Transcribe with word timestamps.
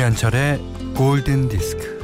김현철의 0.00 0.58
골든 0.96 1.50
디스크. 1.50 2.00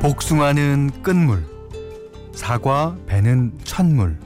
복숭아는 0.00 1.02
끝물, 1.02 1.44
사과, 2.32 2.96
배는 3.06 3.52
천물, 3.64 4.16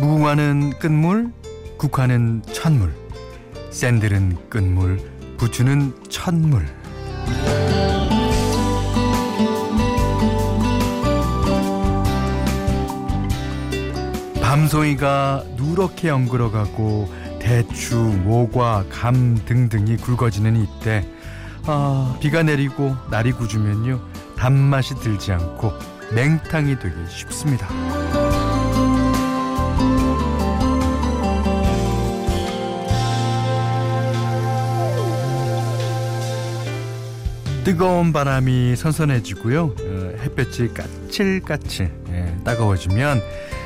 무궁화는 0.00 0.78
끝물, 0.78 1.30
국화는 1.76 2.44
천물, 2.50 2.94
샌들은 3.70 4.48
끝물, 4.48 4.98
부추는 5.36 5.92
천물. 6.08 6.64
밤송이가 14.62 15.42
누렇게 15.56 16.08
엉그러가고 16.08 17.12
대추, 17.40 17.96
모과, 17.96 18.84
감 18.88 19.36
등등이 19.44 19.96
굵어지는 19.96 20.54
이때 20.56 21.04
아, 21.66 22.16
비가 22.20 22.44
내리고 22.44 22.94
날이 23.10 23.32
굳으면요 23.32 24.00
단맛이 24.36 24.94
들지 25.00 25.32
않고 25.32 25.72
맹탕이 26.14 26.78
되기 26.78 26.94
쉽습니다. 27.08 27.66
뜨거운 37.64 38.12
바람이 38.12 38.76
선선해지고요. 38.76 39.64
어, 39.64 40.12
햇볕이 40.20 40.72
까칠까칠 40.72 41.90
예, 42.10 42.36
따가워지면 42.44 43.18
에, 43.18 43.61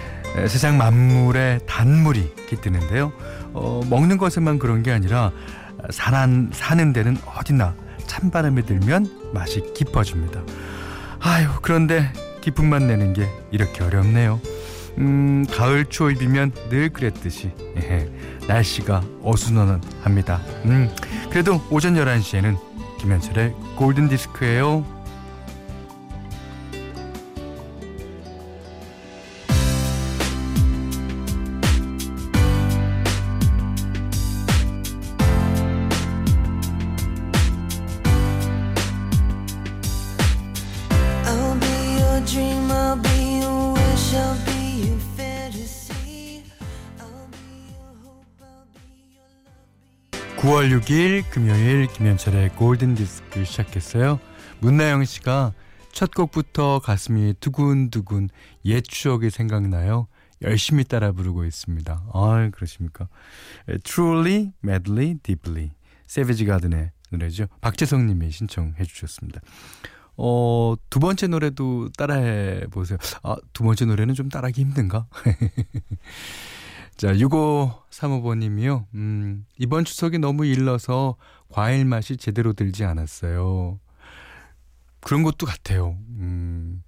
세상 0.49 0.77
만물에 0.77 1.61
단물이 1.67 2.35
깃드는데요. 2.49 3.13
어, 3.53 3.81
먹는 3.89 4.19
것에만 4.19 4.59
그런 4.59 4.83
게 4.83 4.93
아니라 4.93 5.33
사는, 5.91 6.51
사는 6.53 6.93
데는 6.93 7.17
어디나 7.25 7.75
찬바람이 8.07 8.67
들면 8.67 9.33
맛이 9.33 9.63
깊어집니다. 9.75 10.43
아유 11.21 11.49
그런데 11.63 12.13
맛 12.63 12.83
내는 12.83 13.13
게 13.13 13.29
이렇게 13.51 13.83
어렵네요. 13.83 14.41
음, 14.99 15.45
가을 15.51 15.85
초입이면 15.85 16.53
늘 16.71 16.91
그랬듯이 16.91 17.51
예, 17.77 18.11
날씨가 18.47 19.03
어수선합니다. 19.23 20.41
음, 20.65 20.89
그래도 21.31 21.61
오전 21.71 21.95
11시에는 21.95 22.57
김현철의 23.01 23.55
골든디스크예요. 23.77 24.96
10월 50.67 50.81
6일 50.81 51.31
금요일 51.31 51.87
김현철의 51.87 52.51
골든 52.57 52.97
디스크 52.97 53.45
시작했어요. 53.45 54.19
문나영 54.61 55.05
씨가 55.05 55.53
첫 55.93 56.13
곡부터 56.13 56.81
가슴이 56.81 57.35
두근두근 57.41 58.31
옛 58.65 58.83
추억이 58.83 59.31
생각나요. 59.31 60.09
열심히 60.43 60.83
따라 60.85 61.13
부르고 61.13 61.45
있습니다. 61.45 62.05
아, 62.13 62.51
그러십니까? 62.53 63.09
Truly, 63.85 64.53
Madly, 64.65 65.19
Deeply. 65.23 65.71
세비지 66.07 66.47
가든의 66.47 66.91
노래죠. 67.11 67.47
박재성 67.61 68.07
님이 68.07 68.31
신청해 68.31 68.85
주셨습니다. 68.85 69.41
어, 70.17 70.75
두 70.91 70.99
번째 70.99 71.29
노래도 71.29 71.91
따라해 71.97 72.67
보세요. 72.71 72.99
아, 73.23 73.37
두 73.53 73.63
번째 73.63 73.85
노래는 73.85 74.15
좀 74.15 74.29
따라하기 74.29 74.61
힘든가? 74.61 75.07
자, 76.97 77.13
6535번님이요. 77.13 78.87
음, 78.95 79.45
이번 79.59 79.85
추석이 79.85 80.19
너무 80.19 80.47
일러서 80.47 81.17
과일 81.49 81.85
맛이 81.85 82.17
제대로 82.17 82.55
들지 82.55 82.85
않았어요. 82.85 83.79
그런 85.01 85.23
것도 85.23 85.47
같아요. 85.47 85.99
음, 86.17 86.83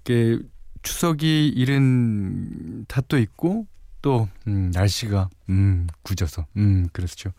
이게 0.00 0.38
추석이 0.82 1.48
이른 1.48 2.84
탓도 2.86 3.18
있고, 3.18 3.66
또, 4.02 4.28
음, 4.48 4.70
날씨가, 4.74 5.30
음, 5.48 5.86
굳어서, 6.02 6.46
음, 6.56 6.88
그렇죠. 6.92 7.32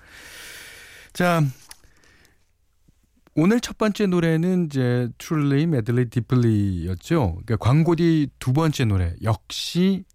자, 1.11 1.43
오늘 3.35 3.59
첫 3.59 3.77
번째 3.77 4.07
노래는 4.07 4.65
이제 4.65 5.09
Truly, 5.17 5.63
Madly, 5.63 6.05
Deeply였죠. 6.09 7.33
그러니까 7.45 7.57
광고 7.57 7.95
뒤두 7.95 8.53
번째 8.53 8.85
노래 8.85 9.13
역시 9.21 10.05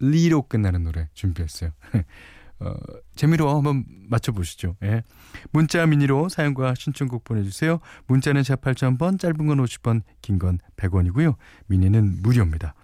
리로 0.00 0.42
끝나는 0.42 0.84
노래 0.84 1.08
준비했어요. 1.14 1.70
어, 2.60 2.74
재미로 3.16 3.54
한번 3.54 3.84
맞춰보시죠. 4.08 4.76
예. 4.84 5.02
문자 5.50 5.84
미니로 5.86 6.28
사연과 6.28 6.74
신청곡 6.76 7.24
보내주세요. 7.24 7.80
문자는 8.06 8.42
샵 8.44 8.60
8000번, 8.60 9.18
짧은 9.18 9.46
건 9.46 9.58
50원, 9.58 10.02
긴 10.22 10.38
건 10.38 10.58
100원이고요. 10.76 11.34
미니는 11.66 12.22
무료입니다. 12.22 12.74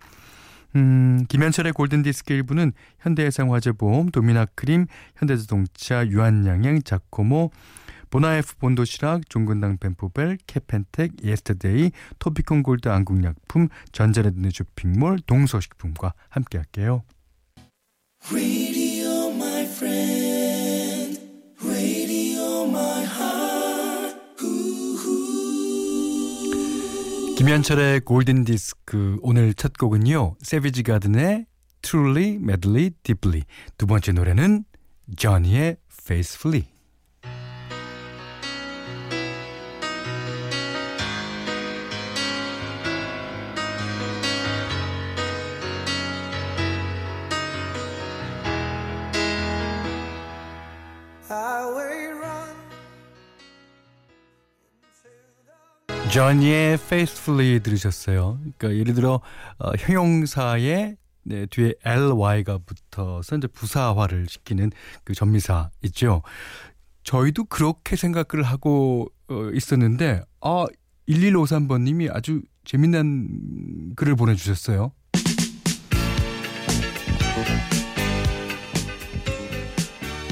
음, 0.77 1.25
김현철의 1.29 1.73
골든디스크 1.73 2.33
일부는 2.33 2.73
현대해상화재보험, 3.01 4.11
도미나 4.11 4.47
크림, 4.55 4.87
현대자동차, 5.17 6.07
유한양행, 6.09 6.83
자코모, 6.83 7.51
본아이에프 8.11 8.57
본도시락, 8.57 9.29
종근당 9.29 9.79
벤포벨, 9.79 10.39
케펜텍, 10.47 11.25
예스터데이, 11.25 11.93
토피콘 12.19 12.63
골드 12.63 12.89
안국약품, 12.89 13.69
전자레드네 13.93 14.51
쇼핑몰, 14.53 15.19
동서식품과 15.27 16.15
함께할게요. 16.29 17.03
Radio, 18.31 19.31
my 19.35 19.65
friend. 19.65 21.21
Radio, 21.65 22.67
my 22.69 23.05
heart. 23.05 23.81
김현철의 27.41 28.01
골든 28.01 28.45
디스크 28.45 29.19
오늘 29.23 29.55
첫 29.55 29.79
곡은요. 29.79 30.37
세비지 30.43 30.83
가든의 30.83 31.47
Truly, 31.81 32.35
Madly, 32.35 32.91
Deeply. 33.03 33.45
두 33.79 33.87
번째 33.87 34.13
노래는 34.13 34.65
저니의 35.17 35.79
Faithfully. 35.91 36.80
저니의 56.13 56.75
Faithfully 56.75 57.61
들으셨어요. 57.61 58.41
그러니까 58.59 58.81
예를 58.81 58.95
들어 58.95 59.21
어, 59.59 59.71
형용사의 59.79 60.97
네, 61.23 61.47
뒤에 61.47 61.75
ly가 61.85 62.59
붙어서 62.67 63.37
이제 63.37 63.47
부사화를 63.47 64.27
시키는 64.29 64.73
그 65.05 65.15
전미사 65.15 65.71
있죠. 65.85 66.23
저희도 67.05 67.45
그렇게 67.45 67.95
생각을 67.95 68.45
하고 68.45 69.09
어, 69.29 69.51
있었는데 69.55 70.23
아 70.41 70.67
1153번님이 71.09 72.13
아주 72.13 72.43
재미난 72.65 73.93
글을 73.95 74.17
보내주셨어요. 74.17 74.93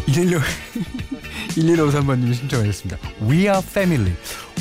116 0.07 0.43
1153번님이 1.51 2.35
신청하셨습니다. 2.35 2.99
We 3.23 3.43
are 3.43 3.59
family. 3.59 4.15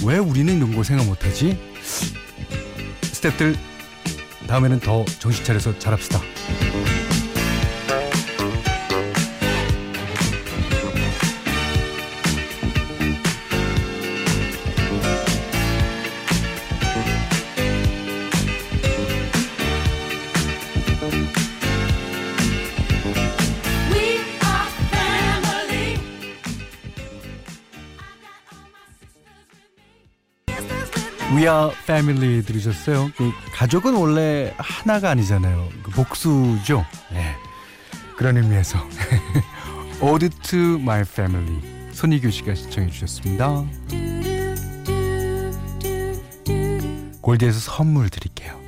왜 0.06 0.18
우리는 0.18 0.56
이런 0.56 0.76
거 0.76 0.84
생각 0.84 1.06
못하지? 1.06 1.58
스태프들 3.02 3.56
다음에는 4.48 4.80
더 4.80 5.04
정신 5.20 5.44
차려서 5.44 5.78
잘합시다. 5.80 6.22
Are 31.45 31.72
Family 31.84 32.44
들으셨어요? 32.44 33.12
그 33.18 33.31
가족은 33.54 33.94
원래 33.95 34.54
하나가 34.57 35.10
아니잖아요. 35.12 35.69
그 35.84 35.92
복수죠. 35.92 36.86
네. 37.12 37.36
그런 38.16 38.38
의미에서 38.38 38.80
Ode 40.01 40.30
to 40.30 40.75
My 40.80 41.01
Family 41.01 41.62
손희규 41.92 42.31
씨가 42.31 42.56
시청해 42.56 42.89
주셨습니다. 42.89 43.63
골드에서 47.22 47.60
선물 47.60 48.10
드릴게요. 48.10 48.67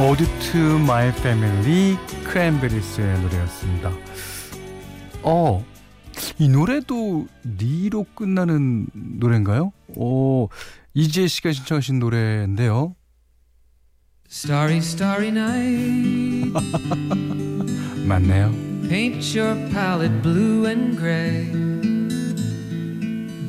Ode 0.00 0.26
to 0.52 0.76
My 0.76 1.08
Family 1.08 1.96
크랜베리스의 2.22 3.20
노래였습니다. 3.20 3.90
어, 5.22 5.64
이 6.38 6.48
노래도 6.48 7.26
리로 7.42 8.06
끝나는 8.14 8.86
노래인가요? 8.94 9.72
어, 9.96 10.46
이지혜 10.94 11.26
씨가 11.26 11.50
신청하신 11.50 11.98
노래인데요. 11.98 12.94
Starry, 14.30 14.76
starry 14.76 15.28
night. 15.30 16.52
맞네요. 18.06 18.52
Paint 18.88 19.36
your 19.36 19.56
palette 19.72 20.22
blue 20.22 20.64
and 20.66 20.96
gray. 20.96 21.50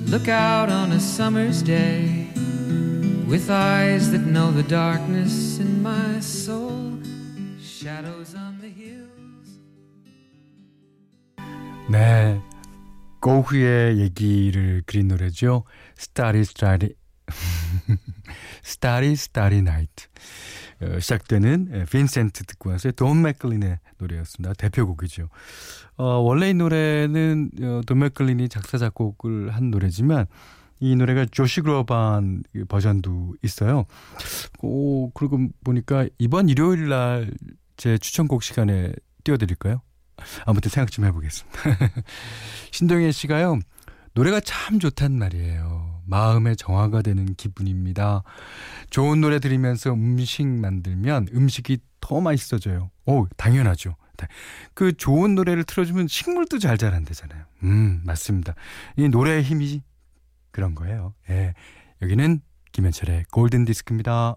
Look 0.08 0.28
out 0.28 0.72
on 0.72 0.94
a 0.94 1.00
summer's 1.00 1.62
day 1.62 2.19
with 3.30 3.48
eyes 3.52 4.10
that 4.10 4.26
know 4.26 4.52
the 4.52 4.64
darkness 4.64 5.60
in 5.60 5.84
my 5.84 6.20
soul. 6.20 6.98
Shadows 7.62 8.36
on 8.36 8.60
the 8.60 8.74
hills. 8.74 9.60
네. 11.90 12.42
고흐의 13.22 14.00
얘기를 14.00 14.82
그린 14.86 15.10
노래죠. 15.10 15.64
Starry 15.98 16.42
Starry 16.42 16.96
Starry 18.66 19.12
Starry 19.12 19.60
Night 19.60 20.08
어, 20.82 21.00
시작되는 21.00 21.70
예, 21.74 21.86
빈센트 21.86 22.46
듣고 22.46 22.72
왔어요. 22.72 22.94
돈 22.94 23.22
맥클린의 23.22 23.78
노래였습니다. 23.98 24.54
대표곡이죠. 24.54 25.30
어, 25.98 26.04
원래 26.20 26.50
이 26.50 26.54
노래는 26.54 27.52
어, 27.62 27.82
돈 27.86 28.00
맥클린이 28.00 28.50
작사 28.50 28.78
작곡을 28.78 29.54
한 29.54 29.70
노래지만 29.70 30.26
이 30.80 30.96
노래가 30.96 31.26
조시 31.30 31.62
그로반 31.62 32.44
그 32.54 32.66
버전도 32.66 33.36
있어요. 33.44 33.86
오, 34.62 35.10
그러고 35.12 35.48
보니까 35.64 36.08
이번 36.18 36.50
일요일 36.50 36.90
날 36.90 37.30
제 37.80 37.98
추천곡 37.98 38.44
시간에 38.44 38.92
띄워드릴까요? 39.24 39.82
아무튼 40.46 40.70
생각 40.70 40.92
좀 40.92 41.06
해보겠습니다. 41.06 41.60
신동현 42.72 43.14
씨가요, 43.14 43.60
노래가 44.16 44.42
참 44.42 44.80
좋단 44.80 45.18
말이에요. 45.18 46.02
마음의 46.06 46.58
정화가 46.58 47.02
되는 47.04 47.36
기분입니다. 47.36 48.24
좋은 48.90 49.22
노래 49.22 49.40
들으면서 49.40 49.94
음식 49.94 50.46
만들면 50.46 51.28
음식이 51.34 51.78
더 52.02 52.20
맛있어져요. 52.20 52.92
오, 53.06 53.28
당연하죠. 53.38 53.96
그 54.74 54.92
좋은 54.92 55.36
노래를 55.36 55.64
틀어주면 55.64 56.10
식물도 56.10 56.60
잘 56.60 56.78
자란다잖아요. 56.78 57.46
음, 57.64 58.02
맞습니다. 58.04 58.56
이 58.98 59.08
노래의 59.08 59.44
힘이 59.44 59.82
그런 60.60 60.76
거예요. 60.76 61.14
예. 61.30 61.54
여기는 62.02 62.42
김현철의 62.74 63.24
골든 63.32 63.64
디스크입니다. 63.64 64.36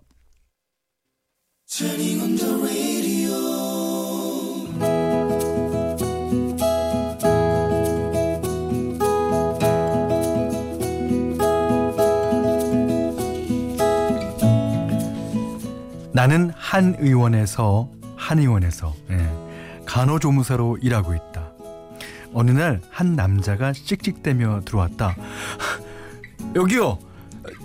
나는 16.15 16.51
한 16.55 16.95
의원에서 17.01 17.91
한 18.17 18.39
의원에서 18.39 18.95
예, 19.11 19.85
간호조무사로 19.87 20.79
일하고 20.83 21.15
있다. 21.15 21.51
어느 22.35 22.53
날 22.53 22.81
한 23.03 23.15
남자가 23.17 23.73
씩씩대며 23.73 24.61
들어왔다. 24.65 25.17
여기요. 26.55 26.99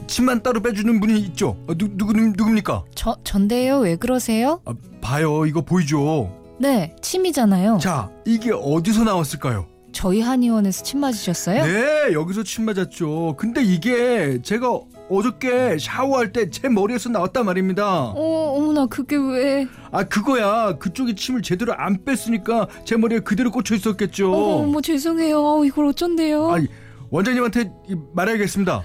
침만 0.07 0.42
따로 0.42 0.62
빼주는 0.62 1.00
분이 1.00 1.19
있죠. 1.19 1.57
어, 1.68 1.74
누 1.78 1.88
누구 1.98 2.13
누굽니까? 2.13 2.84
저 2.95 3.16
전데요. 3.24 3.80
왜 3.80 3.95
그러세요? 3.95 4.62
아, 4.66 4.74
봐요. 5.01 5.45
이거 5.45 5.62
보이죠? 5.62 6.34
네, 6.60 6.95
침이잖아요. 7.01 7.78
자, 7.80 8.10
이게 8.25 8.51
어디서 8.51 9.04
나왔을까요? 9.04 9.68
저희 9.92 10.22
한의원에서 10.22 10.84
침 10.84 11.00
맞으셨어요? 11.01 11.63
네, 11.66 12.13
여기서 12.13 12.44
침 12.44 12.66
맞았죠. 12.66 13.36
근데 13.38 13.63
이게 13.63 14.39
제가 14.42 14.80
어저께 15.10 15.78
샤워할 15.80 16.34
때 16.34 16.50
제 16.50 16.68
머리에서 16.69 17.10
나왔단 17.10 17.45
말입니다. 17.45 18.12
어, 18.16 18.54
어머나 18.57 18.88
그게 18.88 19.16
왜? 19.16 19.68
아, 19.92 20.04
그거야. 20.04 20.78
그쪽이 20.78 21.16
침을 21.16 21.42
제대로 21.42 21.74
안 21.75 22.04
뺐으니까 22.04 22.68
제 22.86 22.95
머리에 22.98 23.19
그대로 23.19 23.51
꽂혀 23.51 23.75
있었겠죠. 23.75 24.31
어, 24.34 24.63
어머 24.63 24.81
죄송해요. 24.81 25.63
이걸 25.66 25.86
어쩐데요? 25.88 26.51
아니, 26.51 26.68
원장님한테 27.09 27.71
이- 27.89 27.95
말해야겠습니다. 28.13 28.83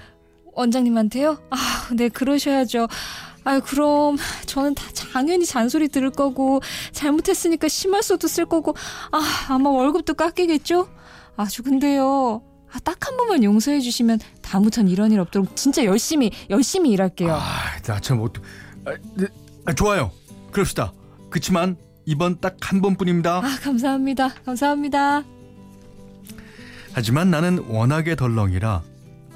원장님한테요? 0.53 1.37
아, 1.49 1.57
네 1.95 2.09
그러셔야죠. 2.09 2.87
아, 3.43 3.59
그럼 3.59 4.17
저는 4.45 4.75
다 4.75 4.83
당연히 5.11 5.45
잔소리 5.45 5.89
들을 5.89 6.09
거고 6.11 6.61
잘못했으니까 6.91 7.67
심할서도 7.67 8.27
쓸 8.27 8.45
거고 8.45 8.73
아, 9.11 9.21
아마 9.49 9.69
월급도 9.69 10.13
깎이겠죠? 10.13 10.87
아주 11.35 11.63
근데요. 11.63 12.41
아, 12.71 12.79
딱 12.79 13.05
한 13.07 13.17
번만 13.17 13.43
용서해 13.43 13.81
주시면 13.81 14.19
다음부턴 14.41 14.87
이런 14.87 15.11
일 15.11 15.19
없도록 15.19 15.55
진짜 15.55 15.83
열심히 15.85 16.31
열심히 16.49 16.91
일할게요. 16.91 17.33
아, 17.33 17.41
나참 17.85 18.21
어떡... 18.21 18.43
아, 18.85 18.91
네, 19.15 19.27
아, 19.65 19.73
좋아요. 19.73 20.11
그럽시다. 20.51 20.93
그치만 21.29 21.75
이번 22.05 22.39
딱 22.39 22.55
한 22.61 22.81
번뿐입니다. 22.81 23.37
아, 23.37 23.57
감사합니다. 23.61 24.29
감사합니다. 24.45 25.23
하지만 26.93 27.31
나는 27.31 27.59
워낙에 27.67 28.15
덜렁이라 28.15 28.81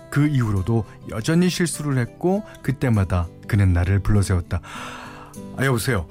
그 0.09 0.27
이후로도 0.27 0.85
여전히 1.09 1.49
실수를 1.49 1.97
했고 1.97 2.43
그때마다 2.61 3.27
그는 3.47 3.73
나를 3.73 3.99
불러세웠다. 3.99 4.61
아 5.57 5.65
여보세요. 5.65 6.07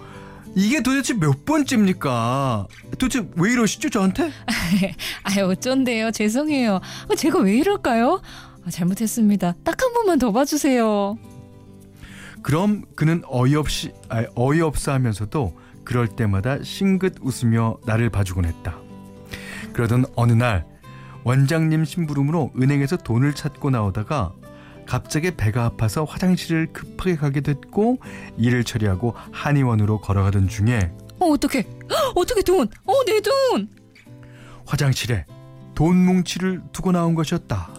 이게 0.54 0.82
도대체 0.82 1.14
몇 1.14 1.44
번째입니까? 1.44 2.66
도대체 2.98 3.28
왜 3.36 3.52
이러시죠 3.52 3.90
저한테? 3.90 4.30
아, 5.22 5.40
어쩐데요. 5.42 6.10
죄송해요. 6.12 6.76
아, 7.10 7.14
제가 7.14 7.40
왜 7.40 7.58
이럴까요? 7.58 8.20
아, 8.64 8.70
잘못했습니다. 8.70 9.54
딱 9.64 9.82
한 9.82 9.92
번만 9.92 10.18
더 10.18 10.32
봐주세요. 10.32 11.18
그럼 12.42 12.84
그는 12.94 13.22
어이없이 13.26 13.92
아, 14.08 14.24
어이없어 14.34 14.92
하면서도 14.92 15.58
그럴 15.84 16.08
때마다 16.08 16.62
싱긋 16.62 17.16
웃으며 17.20 17.76
나를 17.84 18.08
봐주곤 18.10 18.46
했다. 18.46 18.78
그러던 19.74 20.06
어느 20.16 20.32
날 20.32 20.64
원장님 21.26 21.84
심부름으로 21.84 22.52
은행에서 22.56 22.98
돈을 22.98 23.34
찾고 23.34 23.70
나오다가 23.70 24.32
갑자기 24.86 25.32
배가 25.32 25.64
아파서 25.64 26.04
화장실을 26.04 26.68
급하게 26.72 27.16
가게 27.16 27.40
됐고 27.40 27.98
일을 28.38 28.62
처리하고 28.62 29.12
한의원으로 29.32 30.00
걸어가던 30.00 30.46
중에 30.46 30.92
어. 31.18 31.26
헉, 31.90 32.12
어떡해, 32.14 32.42
돈. 32.42 32.68
어, 32.84 32.92
내 33.06 33.20
돈. 33.20 33.68
화장실에 34.66 35.26
돈 35.74 35.96
뭉치를 35.96 36.62
두고 36.72 36.92
나온 36.92 37.16
것이었다. 37.16 37.70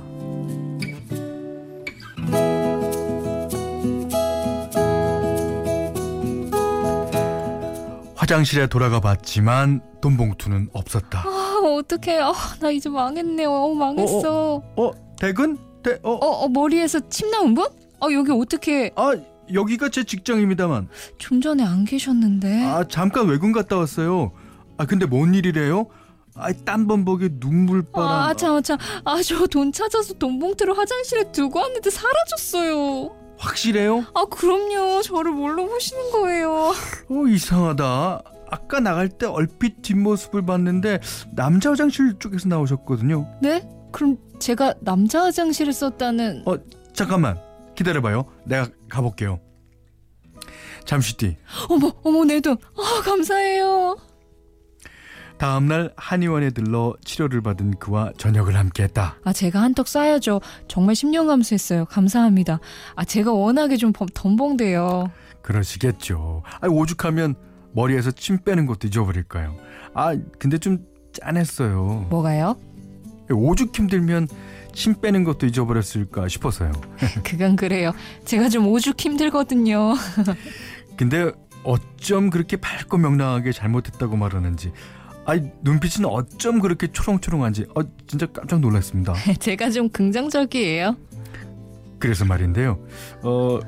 화장실에 8.16 8.68
돌아가 8.68 9.00
봤지만 9.00 9.80
돈 10.01 10.18
봉투는 10.18 10.68
없었다. 10.74 11.37
아, 11.57 11.75
어떡해. 11.75 12.19
아, 12.21 12.33
나 12.59 12.69
이제 12.71 12.89
망했네요. 12.89 13.51
어, 13.51 13.73
망했어. 13.73 14.61
어, 14.75 14.91
대근? 15.19 15.57
대, 15.83 15.99
어, 16.03 16.11
어, 16.11 16.27
어, 16.45 16.47
머리에서 16.47 16.99
침 17.09 17.29
나온 17.31 17.53
분? 17.53 17.65
어, 17.99 18.07
여기 18.11 18.31
어떻게 18.31 18.91
아, 18.95 19.13
여기가 19.53 19.89
제 19.89 20.03
직장입니다만. 20.03 20.89
좀 21.17 21.41
전에 21.41 21.63
안 21.63 21.85
계셨는데. 21.85 22.63
아, 22.65 22.83
잠깐 22.87 23.27
외근 23.27 23.51
갔다 23.51 23.77
왔어요. 23.77 24.31
아, 24.77 24.85
근데 24.85 25.05
뭔 25.05 25.33
일이래요? 25.33 25.87
아, 26.35 26.51
땀범벅에 26.53 27.29
눈물바람. 27.39 28.07
아, 28.29 28.33
참, 28.35 28.61
참. 28.61 28.77
아, 29.05 29.21
저 29.23 29.47
돈 29.47 29.71
찾아서 29.71 30.13
돈 30.15 30.37
봉투를 30.39 30.77
화장실에 30.77 31.31
두고 31.31 31.59
왔는데 31.59 31.89
사라졌어요. 31.89 33.15
확실해요? 33.39 34.03
아 34.15 34.25
그럼요. 34.25 35.01
저를 35.03 35.31
뭘로 35.31 35.67
보시는 35.67 36.11
거예요? 36.11 36.73
어 37.09 37.27
이상하다. 37.27 38.21
아까 38.50 38.80
나갈 38.80 39.10
때 39.10 39.25
얼핏 39.25 39.82
뒷모습을 39.82 40.46
봤는데 40.46 41.00
남자 41.36 41.72
화장실 41.72 42.16
쪽에서 42.20 42.48
나오셨거든요. 42.50 43.27
네? 43.42 43.68
그럼 43.92 44.18
제가 44.39 44.74
남자 44.82 45.24
화장실을 45.24 45.74
썼다는 45.74 46.44
어 46.46 46.56
잠깐만 46.94 47.38
기다려 47.75 48.01
봐요. 48.01 48.25
내가 48.46 48.68
가 48.89 49.01
볼게요. 49.01 49.39
잠시 50.86 51.18
뒤 51.18 51.38
어머 51.70 51.92
어머 52.04 52.24
내 52.25 52.39
돈. 52.39 52.58
아 52.77 53.01
감사해요. 53.04 53.98
다음 55.38 55.68
날 55.68 55.94
한의원에 55.98 56.50
들러 56.50 56.96
치료를 57.06 57.42
받은 57.42 57.75
그와 57.77 58.12
저녁을 58.18 58.56
함께했다. 58.58 59.18
아 59.24 59.34
제가 59.34 59.62
한턱 59.62 59.86
쏴야죠. 59.86 60.42
정말 60.68 60.96
10년 60.96 61.27
감수했어요. 61.27 61.86
감사합니다. 61.86 62.60
아 62.96 63.06
제가 63.06 63.32
워낙에 63.34 63.77
좀 63.77 63.94
범- 63.94 64.08
덤벙대요. 64.13 65.12
그러시겠죠. 65.44 66.42
아 66.60 66.68
오죽하면 66.68 67.36
머리에서 67.77 68.10
침 68.10 68.39
빼는 68.39 68.65
것도 68.65 68.88
잊어버릴까요? 68.88 69.55
아 69.93 70.17
근데 70.39 70.57
좀 70.57 70.79
짠했어요. 71.13 72.07
뭐가요? 72.10 72.57
오죽 73.31 73.77
힘들면 73.77 74.27
침 74.74 75.00
빼는 75.00 75.24
것도 75.24 75.46
잊어버렸을까 75.46 76.27
싶어서요. 76.27 76.72
그건 77.24 77.55
그래요. 77.55 77.93
제가 78.25 78.50
좀 78.50 78.67
오죽 78.67 79.00
힘들거든요. 79.00 79.93
근데 80.98 81.31
어쩜 81.63 82.31
그렇게 82.31 82.57
밝고 82.57 82.98
명랑하게 82.98 83.51
잘못했다고 83.51 84.17
말하는지 84.17 84.72
아이 85.25 85.41
눈빛은 85.62 86.05
어쩜 86.05 86.60
그렇게 86.60 86.88
초롱초롱한지 86.88 87.67
어 87.75 87.81
진짜 88.07 88.25
깜짝 88.25 88.60
놀랐습니다. 88.60 89.13
제가 89.39 89.69
좀 89.69 89.89
긍정적이에요. 89.89 90.96
그래서 92.00 92.25
말인데요. 92.25 92.79
어 93.22 93.60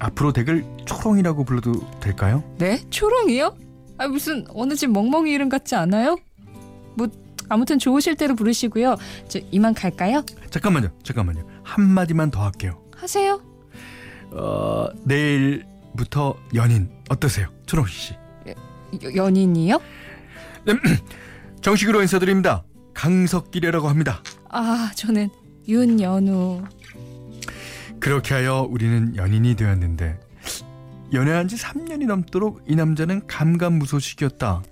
앞으로 0.00 0.32
댁을 0.32 0.64
초롱이라고 0.86 1.44
불러도 1.44 1.72
될까요? 2.00 2.42
네? 2.58 2.80
초롱이요? 2.90 3.56
아 3.98 4.08
무슨 4.08 4.44
어느 4.54 4.74
집 4.74 4.90
멍멍이 4.90 5.30
이름 5.30 5.48
같지 5.48 5.74
않아요? 5.76 6.16
뭐 6.96 7.06
아무튼 7.48 7.78
좋으실 7.78 8.16
대로 8.16 8.34
부르시고요. 8.34 8.96
저 9.28 9.38
이만 9.50 9.74
갈까요? 9.74 10.24
잠깐만요. 10.50 10.88
잠깐만요. 11.02 11.46
한 11.62 11.86
마디만 11.88 12.30
더 12.30 12.42
할게요. 12.44 12.80
하세요. 12.96 13.40
어 14.32 14.86
내일부터 15.04 16.34
연인 16.54 16.88
어떠세요? 17.10 17.48
초롱 17.66 17.86
씨. 17.86 18.14
여- 19.04 19.14
연인이요? 19.14 19.80
정식으로 21.62 22.00
인사드립니다. 22.00 22.64
강석길이라고 22.94 23.88
합니다. 23.88 24.22
아 24.48 24.90
저는 24.96 25.28
윤연우. 25.68 26.62
그렇게 28.00 28.34
하여 28.34 28.66
우리는 28.68 29.14
연인이 29.16 29.54
되었는데 29.54 30.18
연애한 31.12 31.48
지 31.48 31.56
3년이 31.56 32.06
넘도록 32.06 32.62
이 32.66 32.74
남자는 32.76 33.26
감감무소식이었다. 33.26 34.62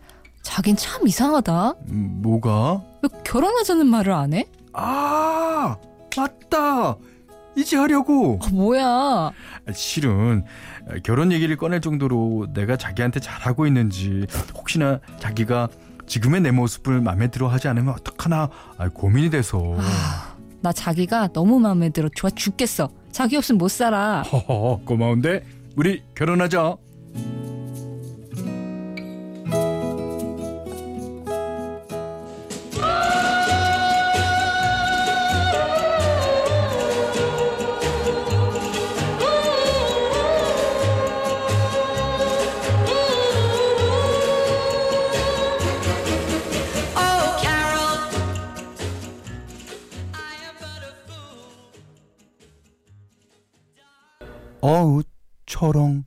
자긴 0.42 0.76
참 0.76 1.06
이상하다. 1.06 1.74
음, 1.88 2.20
뭐가? 2.22 2.82
왜 3.02 3.08
결혼하자는 3.24 3.86
말을 3.86 4.12
안 4.12 4.32
해? 4.32 4.46
아 4.72 5.76
맞다. 6.16 6.96
이제 7.56 7.76
하려고. 7.76 8.38
아, 8.42 8.48
뭐야? 8.52 8.84
아, 8.86 9.32
실은 9.74 10.44
결혼 11.02 11.32
얘기를 11.32 11.56
꺼낼 11.56 11.80
정도로 11.80 12.46
내가 12.54 12.76
자기한테 12.76 13.20
잘하고 13.20 13.66
있는지 13.66 14.26
혹시나 14.54 15.00
자기가 15.18 15.68
지금의 16.06 16.40
내 16.40 16.50
모습을 16.52 17.00
마음에 17.00 17.28
들어 17.28 17.48
하지 17.48 17.68
않으면 17.68 17.94
어떡하나 17.94 18.48
아, 18.78 18.88
고민이 18.88 19.30
돼서 19.30 19.74
아, 19.76 20.36
나 20.60 20.72
자기가 20.72 21.28
너무 21.32 21.58
마음에 21.58 21.90
들어. 21.90 22.08
좋아 22.14 22.30
죽겠어. 22.30 22.88
자기 23.18 23.36
없으면 23.36 23.58
못 23.58 23.66
살아. 23.66 24.22
허허 24.22 24.82
고마운데 24.84 25.42
우리 25.74 26.04
결혼하자 26.14 26.76
초롱. 55.58 56.04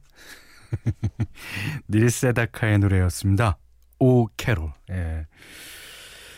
닐 1.92 2.16
세다카의 2.16 2.80
노래였습니다. 2.80 3.58
Oh 4.00 4.28
Carol. 4.38 4.72
예. 4.92 5.28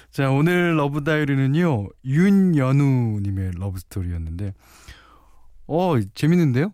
자 0.10 0.32
오늘 0.32 0.76
러브 0.78 1.04
다이어리는요 1.04 1.90
윤연우님의 2.04 3.52
러브 3.56 3.80
스토리였는데 3.80 4.54
어 5.68 5.94
재밌는데요? 6.16 6.74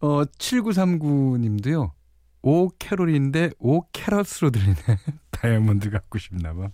어 0.00 0.24
7939님도요 0.24 1.92
Oh 2.42 2.68
Carol인데 2.78 3.52
오 3.58 3.80
캐럿으로 3.92 4.50
들리네 4.52 4.76
다이아몬드 5.30 5.88
갖고 5.88 6.18
싶나봐. 6.18 6.70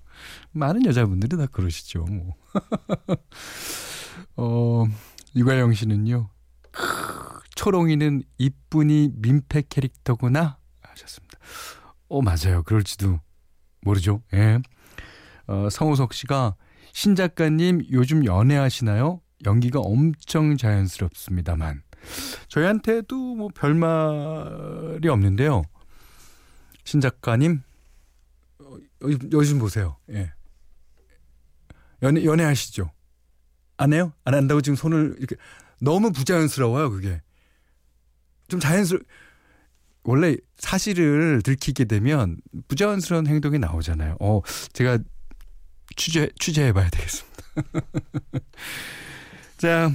많은 0.51 0.87
여자분들이 0.87 1.37
다 1.37 1.47
그러시죠 1.47 2.05
뭐. 2.05 2.35
어, 4.37 4.87
유가영 5.37 5.73
씨는요 5.73 6.29
초롱이는 7.65 8.23
이쁜이 8.39 9.11
민폐 9.17 9.63
캐릭터구나 9.69 10.57
하셨습니다. 10.81 11.39
어 12.09 12.23
맞아요. 12.23 12.63
그럴지도 12.63 13.21
모르죠. 13.83 14.23
예. 14.33 14.61
어, 15.47 15.69
성우석 15.69 16.15
씨가 16.15 16.57
신 16.95 17.15
작가님 17.15 17.83
요즘 17.93 18.25
연애하시나요? 18.25 19.21
연기가 19.45 19.79
엄청 19.81 20.57
자연스럽습니다만 20.57 21.83
저희한테도 22.49 23.35
뭐 23.35 23.49
별말이 23.55 25.07
없는데요. 25.07 25.61
신 26.85 27.03
작가님 27.03 27.61
어, 28.61 28.65
요- 29.03 29.19
요즘 29.33 29.59
보세요. 29.59 29.99
예. 30.11 30.33
연애 32.03 32.25
연애하시죠? 32.25 32.91
안 33.77 33.93
해요? 33.93 34.15
안 34.25 34.33
한다고 34.33 34.63
지금 34.63 34.77
손을 34.77 35.17
이렇게 35.19 35.37
너무 35.79 36.11
부자연스러워요, 36.11 36.89
그게. 36.91 37.21
좀 38.51 38.61
자연스러 38.61 39.01
원래 40.03 40.37
사실을 40.59 41.41
들키게 41.43 41.85
되면 41.85 42.37
부자연스러운 42.69 43.27
행동이 43.27 43.59
나오잖아요. 43.59 44.17
어, 44.21 44.43
제가 44.73 44.99
취재 45.97 46.29
취재해 46.39 46.73
봐야 46.73 46.91
되겠습니다. 46.91 47.43
자, 49.57 49.91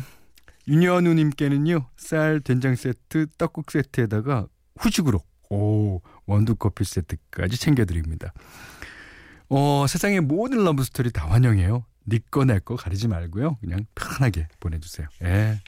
윤여누 0.68 1.14
님께는요. 1.14 1.90
쌀 1.98 2.40
된장 2.40 2.76
세트, 2.76 3.28
떡국 3.38 3.72
세트에다가 3.72 4.48
후식으로 4.78 5.22
오, 5.50 6.02
원두 6.26 6.56
커피 6.56 6.84
세트까지 6.86 7.58
챙겨 7.58 7.86
드립니다. 7.86 8.34
어, 9.50 9.86
세상의 9.88 10.22
모든 10.22 10.64
러브 10.64 10.84
스토리 10.84 11.12
다 11.12 11.28
환영해요. 11.28 11.86
니꺼 12.08 12.46
내꺼 12.46 12.76
가리지 12.76 13.08
말고요. 13.08 13.58
그냥 13.58 13.86
편하게 13.96 14.48
보내 14.60 14.80
주세요. 14.80 15.08
예. 15.24 15.60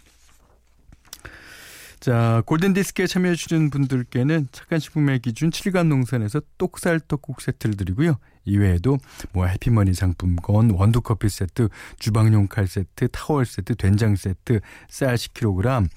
자, 2.00 2.44
골든디스크에 2.46 3.08
참여해주신 3.08 3.70
분들께는 3.70 4.48
착한 4.52 4.80
식품의 4.80 5.20
기준 5.20 5.50
칠갑농산에서 5.50 6.42
똑살 6.58 7.00
떡국 7.00 7.42
세트를 7.42 7.76
드리고요. 7.76 8.18
이외에도 8.46 8.98
뭐 9.34 9.46
해피머니 9.48 9.94
상품권, 9.94 10.72
원두커피 10.72 11.28
세트, 11.28 11.70
주방용 12.00 12.48
칼 12.48 12.68
세트, 12.68 13.10
타월 13.12 13.46
세트, 13.46 13.76
된장 13.76 14.16
세트, 14.16 14.60
쌀 14.90 15.16
10kg, 15.16 15.90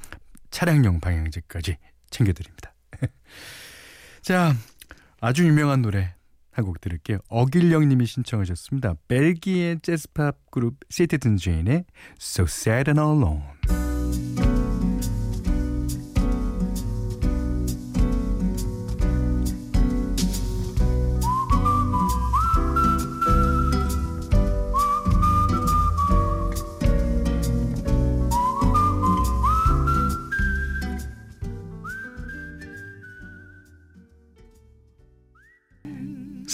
차량용 0.50 1.00
방향제까지 1.00 1.76
챙겨드립니다. 2.10 2.74
자, 4.22 4.54
아주 5.20 5.46
유명한 5.46 5.82
노래 5.82 6.14
한 6.52 6.64
곡 6.64 6.80
들을게요. 6.80 7.18
어길령 7.28 7.88
님이 7.88 8.06
신청하셨습니다. 8.06 8.94
벨기에 9.08 9.76
재즈팝 9.82 10.50
그룹 10.50 10.76
시티든 10.90 11.36
제인의 11.36 11.84
So 12.20 12.44
Sad 12.44 12.90
and 12.90 13.00
Alone. 13.00 13.99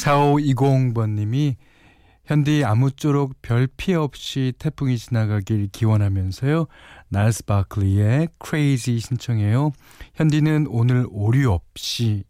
(4520번님이) 0.06 1.56
현디 2.26 2.64
아무쪼록 2.64 3.40
별 3.42 3.68
피해 3.76 3.96
없이 3.96 4.52
태풍이 4.58 4.98
지나가길 4.98 5.68
기원하면서요. 5.72 6.66
날스 7.08 7.44
바클리의 7.44 8.28
Crazy 8.44 9.00
신청해요. 9.00 9.72
현디는 10.14 10.66
오늘 10.68 11.06
오류 11.10 11.50
없이 11.52 12.24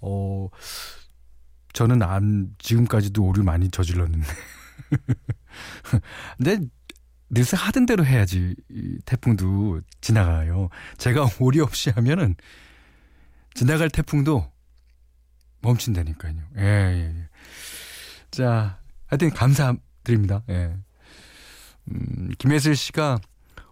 어 0.00 0.48
저는 1.72 2.02
안 2.02 2.50
지금까지도 2.58 3.24
오류 3.24 3.42
많이 3.42 3.68
저질렀는데. 3.70 4.26
근데 6.36 6.58
늘상 7.30 7.60
하던 7.66 7.86
대로 7.86 8.04
해야지 8.04 8.54
이 8.70 8.98
태풍도 9.06 9.80
지나가요. 10.00 10.68
제가 10.98 11.28
오류 11.40 11.62
없이 11.62 11.90
하면은 11.90 12.34
지나갈 13.54 13.88
태풍도 13.88 14.53
멈춘다니까요. 15.64 16.34
예, 16.58 16.62
예, 16.62 17.14
예. 17.18 17.28
자, 18.30 18.78
하여튼 19.06 19.30
감사드립니다. 19.30 20.42
예. 20.50 20.76
음, 21.90 22.30
김혜슬 22.38 22.76
씨가 22.76 23.18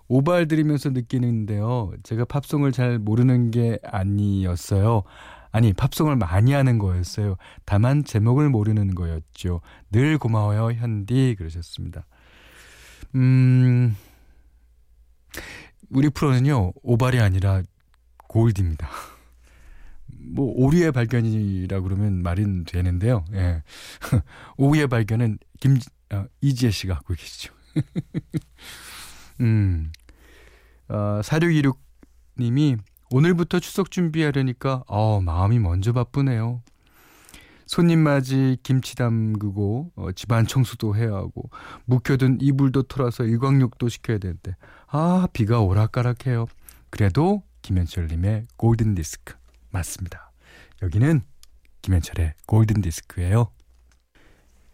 오발 0.09 0.49
들으면서 0.49 0.91
느끼는데요. 0.91 1.93
제가 2.03 2.25
팝송을 2.25 2.73
잘 2.73 2.99
모르는 2.99 3.51
게 3.51 3.79
아니었어요. 3.85 5.03
아니, 5.51 5.73
팝송을 5.75 6.17
많이 6.17 6.53
하는 6.53 6.79
거였어요. 6.79 7.37
다만 7.65 8.05
제목을 8.05 8.49
모르는 8.49 8.95
거였죠. 8.95 9.61
늘 9.91 10.19
고마워요, 10.19 10.73
현디. 10.73 11.37
그러셨습니다. 11.39 12.07
음, 13.15 13.95
우리 15.91 16.09
프로는요, 16.09 16.73
오발이 16.83 17.21
아니라 17.21 17.63
골드입니다. 18.29 18.89
뭐, 20.25 20.53
오류의 20.57 20.93
발견이라 20.93 21.81
그러면 21.81 22.23
말이 22.23 22.65
되는데요. 22.65 23.25
예. 23.33 23.63
오후의 24.57 24.89
발견은 24.89 25.39
김, 25.61 25.79
어, 26.13 26.25
이지혜 26.41 26.71
씨가 26.71 26.95
갖고 26.95 27.15
계시죠. 27.15 27.53
음, 29.41 29.91
어, 30.89 31.21
4626 31.23 31.81
님이 32.39 32.77
오늘부터 33.11 33.61
추석 33.61 33.91
준비하려니까, 33.91 34.85
어, 34.87 35.21
마음이 35.21 35.59
먼저 35.59 35.93
바쁘네요. 35.93 36.63
손님 37.73 38.01
맞이 38.01 38.59
김치 38.63 38.95
담그고 38.97 39.93
어, 39.97 40.13
집안 40.13 40.47
청소도 40.47 40.95
해야 40.95 41.15
하고 41.15 41.49
묵혀둔 41.87 42.37
이불도 42.43 42.83
털어서 42.83 43.25
일광욕도 43.25 43.89
시켜야 43.89 44.19
되는데 44.19 44.57
아 44.89 45.27
비가 45.33 45.61
오락가락해요. 45.61 46.49
그래도 46.91 47.43
김현철님의 47.63 48.49
골든 48.59 48.95
디스크 48.95 49.37
맞습니다. 49.73 50.33
여기는 50.83 51.23
김현철의 51.83 52.35
골든 52.47 52.81
디스크예요. 52.83 53.51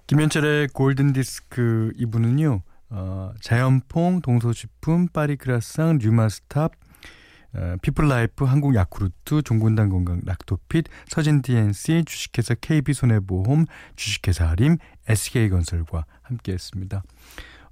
김현철의 0.07 0.69
골든 0.69 1.13
디스크 1.13 1.93
이분은요. 1.97 2.63
어, 2.91 3.33
자연퐁, 3.41 4.21
동서식품, 4.23 5.09
파리크라상, 5.09 5.99
류마스탑, 5.99 6.73
어, 7.55 7.77
피플라이프, 7.83 8.45
한국 8.45 8.75
야쿠르트, 8.75 9.43
종근당 9.43 9.91
건강 9.91 10.21
락토핏, 10.25 10.87
서진 11.09 11.43
DNC, 11.43 12.05
주식회사 12.07 12.55
KB손해보험, 12.55 13.67
주식회사 13.97 14.49
하림, 14.49 14.79
SK건설과 15.07 16.05
함께했습니다. 16.23 17.03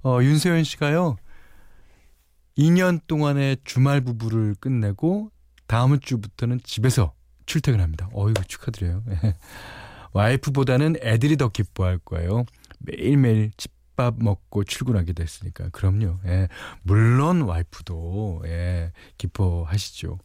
어, 0.03 0.19
윤세현 0.21 0.63
씨가요. 0.63 1.15
2년 2.57 3.01
동안의 3.07 3.57
주말 3.63 4.01
부부를 4.01 4.55
끝내고 4.59 5.31
다음 5.67 5.99
주부터는 5.99 6.59
집에서 6.63 7.13
출퇴근합니다. 7.47 8.09
어이구 8.13 8.45
축하드려요. 8.45 9.03
와이프보다는 10.13 10.97
애들이 11.01 11.37
더 11.37 11.49
기뻐할 11.49 11.97
거예요. 11.97 12.45
매일매일 12.79 13.51
집밥 13.57 14.15
먹고 14.19 14.63
출근하게 14.63 15.13
됐으니까. 15.13 15.69
그럼요. 15.69 16.19
예. 16.25 16.47
물론 16.83 17.41
와이프도 17.41 18.43
예, 18.45 18.91
기뻐하시죠. 19.17 20.19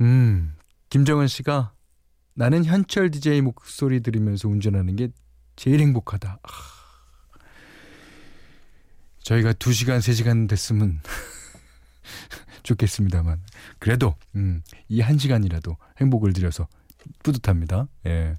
음, 0.00 0.56
김정은 0.88 1.26
씨가 1.26 1.72
나는 2.34 2.64
현철 2.64 3.10
DJ 3.10 3.42
목소리 3.42 4.00
들으면서 4.00 4.48
운전하는 4.48 4.96
게 4.96 5.08
제일 5.56 5.80
행복하다. 5.80 6.38
아, 6.42 6.48
저희가 9.22 9.52
2시간, 9.54 9.98
3시간 9.98 10.48
됐으면 10.48 11.00
좋겠습니다만. 12.64 13.40
그래도, 13.78 14.14
음, 14.34 14.62
이 14.88 15.00
1시간이라도 15.00 15.76
행복을 16.00 16.32
드려서 16.32 16.66
뿌듯합니다. 17.22 17.86
예. 18.06 18.34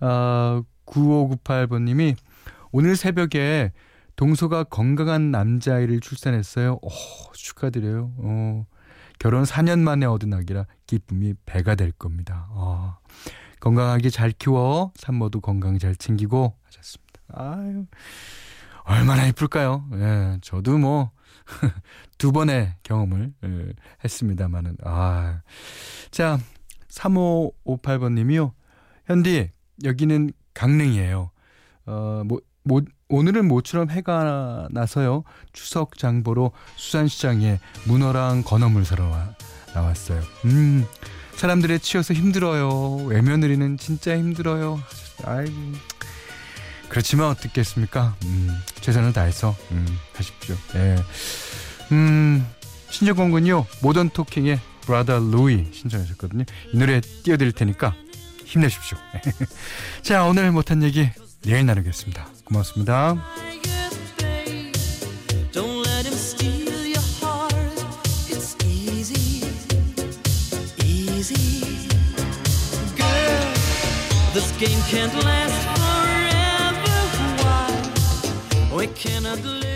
아, 0.00 0.62
9598번님이 0.86 2.16
오늘 2.72 2.96
새벽에 2.96 3.72
동서가 4.16 4.64
건강한 4.64 5.30
남자아이를 5.30 6.00
출산했어요. 6.00 6.78
오, 6.82 6.88
축하드려요. 7.34 8.12
어, 8.18 8.66
결혼 9.18 9.44
4년 9.44 9.80
만에 9.80 10.06
얻은 10.06 10.32
아기라 10.32 10.66
기쁨이 10.86 11.34
배가 11.44 11.74
될 11.74 11.92
겁니다. 11.92 12.46
어, 12.50 12.98
건강하게 13.60 14.10
잘 14.10 14.32
키워. 14.32 14.92
산모도 14.96 15.40
건강 15.40 15.78
잘 15.78 15.96
챙기고 15.96 16.54
하셨습니다. 16.64 17.20
아유, 17.32 17.86
얼마나 18.86 19.26
예쁠까요? 19.28 19.84
예, 19.94 20.38
저도 20.42 20.78
뭐, 20.78 21.10
두 22.18 22.32
번의 22.32 22.74
경험을 22.84 23.32
예, 23.44 23.72
했습니다만은, 24.04 24.76
아. 24.84 25.40
자, 26.10 26.38
3558번 26.90 28.12
님이요. 28.12 28.54
현디, 29.06 29.50
여기는 29.84 30.32
강릉이에요. 30.54 31.30
어, 31.86 32.22
뭐, 32.24 32.40
모, 32.62 32.80
오늘은 33.08 33.46
모처럼 33.46 33.90
해가 33.90 34.68
나서요. 34.70 35.24
추석 35.52 35.98
장보러 35.98 36.52
수산시장에 36.76 37.60
문어랑 37.86 38.42
건어물 38.42 38.84
사러 38.84 39.08
와, 39.08 39.34
나왔어요. 39.74 40.22
음, 40.44 40.84
사람들에 41.34 41.78
치여서 41.78 42.14
힘들어요. 42.14 43.04
외며느리는 43.06 43.76
진짜 43.78 44.16
힘들어요. 44.16 44.80
아이고. 45.24 45.52
그렇지만 46.88 47.28
어떻겠습니까? 47.28 48.16
음, 48.24 48.56
최선을 48.80 49.12
다해서 49.12 49.56
음, 49.70 49.86
하십시오. 50.14 50.56
예. 50.76 50.96
음, 51.92 52.46
군요. 53.30 53.66
모던 53.82 54.10
토킹의 54.10 54.60
브라더 54.82 55.18
루이 55.18 55.66
신청하셨거든요. 55.72 56.44
이 56.72 56.78
노래 56.78 57.00
띄워드릴 57.00 57.52
테니까 57.52 57.94
힘내십시오. 58.44 58.96
자, 60.02 60.24
오늘 60.24 60.52
못한 60.52 60.82
얘기 60.82 61.10
내일 61.42 61.66
나누겠습니다. 61.66 62.26
고맙습니다. 62.44 63.16
This 74.36 74.52
game 74.58 74.78
can't 74.82 75.14
last 75.24 75.75
I 78.86 78.88
cannot 78.90 79.42
live. 79.42 79.75